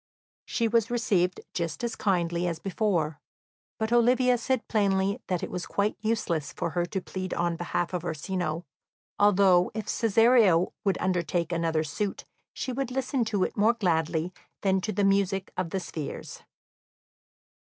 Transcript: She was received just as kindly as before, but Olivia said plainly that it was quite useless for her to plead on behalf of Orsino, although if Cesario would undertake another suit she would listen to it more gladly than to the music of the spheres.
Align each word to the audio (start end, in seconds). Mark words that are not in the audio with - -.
She 0.45 0.67
was 0.67 0.89
received 0.89 1.41
just 1.53 1.83
as 1.83 1.95
kindly 1.95 2.47
as 2.47 2.57
before, 2.57 3.19
but 3.77 3.93
Olivia 3.93 4.35
said 4.39 4.67
plainly 4.67 5.21
that 5.27 5.43
it 5.43 5.51
was 5.51 5.67
quite 5.67 5.95
useless 5.99 6.51
for 6.53 6.71
her 6.71 6.87
to 6.87 7.01
plead 7.03 7.35
on 7.35 7.55
behalf 7.55 7.93
of 7.93 8.03
Orsino, 8.03 8.65
although 9.19 9.69
if 9.75 9.85
Cesario 9.87 10.73
would 10.83 10.97
undertake 10.99 11.51
another 11.51 11.83
suit 11.83 12.25
she 12.51 12.71
would 12.71 12.89
listen 12.89 13.23
to 13.25 13.43
it 13.43 13.55
more 13.55 13.73
gladly 13.75 14.33
than 14.61 14.81
to 14.81 14.91
the 14.91 15.03
music 15.03 15.51
of 15.55 15.69
the 15.69 15.79
spheres. 15.79 16.41